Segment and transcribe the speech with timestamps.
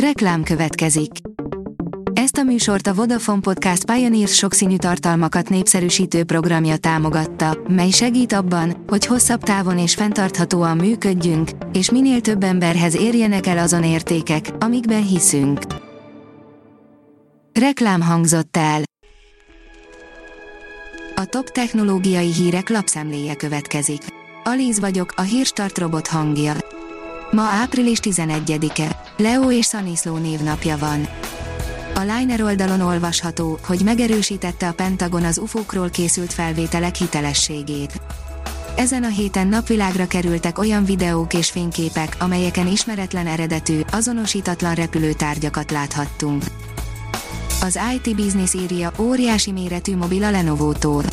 [0.00, 1.10] Reklám következik.
[2.12, 8.84] Ezt a műsort a Vodafone Podcast Pioneers sokszínű tartalmakat népszerűsítő programja támogatta, mely segít abban,
[8.86, 15.06] hogy hosszabb távon és fenntarthatóan működjünk, és minél több emberhez érjenek el azon értékek, amikben
[15.06, 15.60] hiszünk.
[17.52, 18.82] Reklám hangzott el.
[21.14, 24.02] A top technológiai hírek lapszemléje következik.
[24.44, 26.54] Alíz vagyok, a hírstart robot hangja.
[27.30, 29.05] Ma április 11-e.
[29.18, 31.08] Leo és Szaniszló névnapja van.
[31.94, 38.00] A Liner oldalon olvasható, hogy megerősítette a Pentagon az UFO-król készült felvételek hitelességét.
[38.76, 46.44] Ezen a héten napvilágra kerültek olyan videók és fényképek, amelyeken ismeretlen eredetű, azonosítatlan repülőtárgyakat láthattunk.
[47.62, 51.04] Az IT Business írja óriási méretű mobil a Lenovo-tól.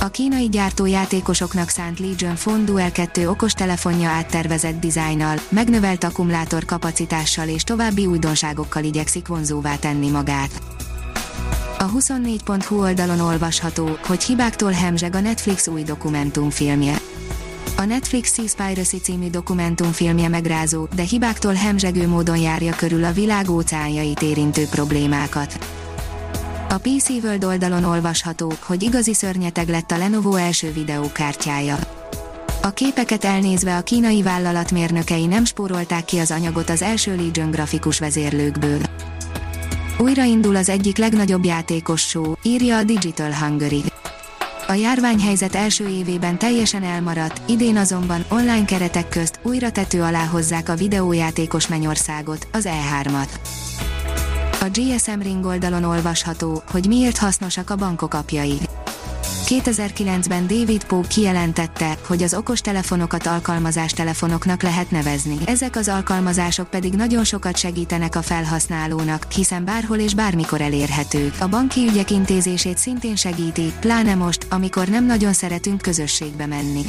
[0.00, 7.48] A kínai gyártó játékosoknak szánt Legion Phone Duel 2 okostelefonja áttervezett dizájnnal, megnövelt akkumulátor kapacitással
[7.48, 10.62] és további újdonságokkal igyekszik vonzóvá tenni magát.
[11.78, 17.00] A 24.hu oldalon olvasható, hogy hibáktól hemzseg a Netflix új dokumentumfilmje.
[17.76, 24.22] A Netflix Seaspiracy című dokumentumfilmje megrázó, de hibáktól hemzsegő módon járja körül a világ óceánjait
[24.22, 25.58] érintő problémákat.
[26.70, 31.78] A PC World oldalon olvasható, hogy igazi szörnyeteg lett a Lenovo első videókártyája.
[32.62, 37.50] A képeket elnézve a kínai vállalat mérnökei nem spórolták ki az anyagot az első Legion
[37.50, 38.80] grafikus vezérlőkből.
[39.98, 43.82] Újraindul az egyik legnagyobb játékos show, írja a Digital Hungary.
[44.66, 50.68] A járványhelyzet első évében teljesen elmaradt, idén azonban online keretek közt újra tető alá hozzák
[50.68, 53.28] a videójátékos mennyországot, az E3-at.
[54.68, 58.58] GSM Ring oldalon olvasható, hogy miért hasznosak a bankok apjai.
[59.48, 65.36] 2009-ben David Pogue kijelentette, hogy az okostelefonokat alkalmazástelefonoknak lehet nevezni.
[65.44, 71.34] Ezek az alkalmazások pedig nagyon sokat segítenek a felhasználónak, hiszen bárhol és bármikor elérhetők.
[71.40, 76.82] A banki ügyek intézését szintén segíti, pláne most, amikor nem nagyon szeretünk közösségbe menni.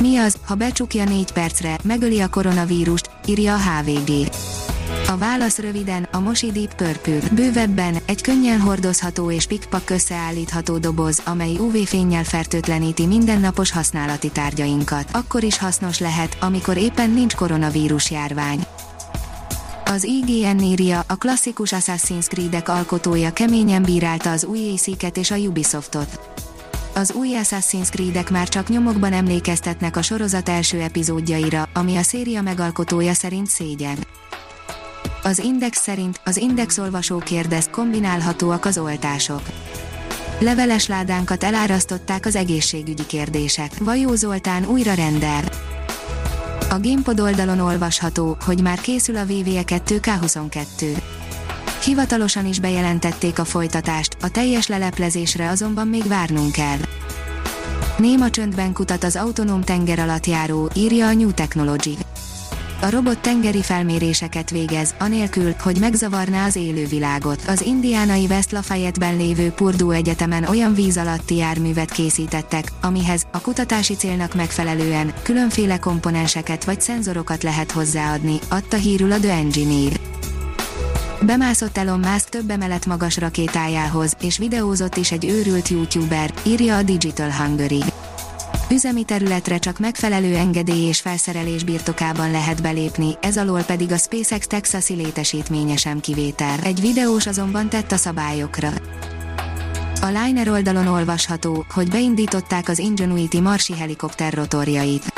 [0.00, 4.28] Mi az, ha becsukja négy percre, megöli a koronavírust, írja a HVG.
[5.14, 7.28] A válasz röviden, a Mosi Deep Purple.
[7.32, 15.08] Bővebben, egy könnyen hordozható és pikpak összeállítható doboz, amely UV-fénnyel fertőtleníti mindennapos használati tárgyainkat.
[15.12, 18.66] Akkor is hasznos lehet, amikor éppen nincs koronavírus járvány.
[19.84, 25.36] Az IGN írja, a klasszikus Assassin's Creed-ek alkotója keményen bírálta az új éjsziket és a
[25.36, 26.20] Ubisoftot.
[26.94, 32.42] Az új Assassin's Creed-ek már csak nyomokban emlékeztetnek a sorozat első epizódjaira, ami a széria
[32.42, 33.96] megalkotója szerint szégyen.
[35.26, 39.42] Az Index szerint az Index olvasó kérdez, kombinálhatóak az oltások.
[40.38, 43.70] Leveles ládánkat elárasztották az egészségügyi kérdések.
[43.78, 45.42] Vajó Zoltán újra rendel.
[46.70, 51.02] A Gamepod oldalon olvasható, hogy már készül a VVE 2K22.
[51.84, 56.78] Hivatalosan is bejelentették a folytatást, a teljes leleplezésre azonban még várnunk kell.
[57.98, 61.96] Néma csöndben kutat az autonóm tengeralattjáró, írja a New Technology
[62.84, 67.42] a robot tengeri felméréseket végez, anélkül, hogy megzavarná az élővilágot.
[67.46, 73.94] Az indiánai West Lafayette-ben lévő Purdue Egyetemen olyan víz alatti járművet készítettek, amihez, a kutatási
[73.94, 80.00] célnak megfelelően, különféle komponenseket vagy szenzorokat lehet hozzáadni, adta hírül a The Engineer.
[81.20, 86.82] Bemászott Elon Musk több emelet magas rakétájához, és videózott is egy őrült youtuber, írja a
[86.82, 87.82] Digital Hungary.
[88.74, 94.46] Üzemi területre csak megfelelő engedély és felszerelés birtokában lehet belépni, ez alól pedig a SpaceX
[94.46, 96.58] Texasi létesítménye sem kivétel.
[96.62, 98.68] Egy videós azonban tett a szabályokra.
[100.00, 105.12] A Liner oldalon olvasható, hogy beindították az Ingenuity marsi helikopter rotorjait.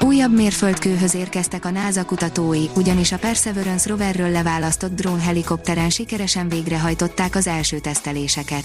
[0.00, 7.34] Újabb mérföldkőhöz érkeztek a NASA kutatói, ugyanis a Perseverance roverről leválasztott drón helikopteren sikeresen végrehajtották
[7.34, 8.64] az első teszteléseket.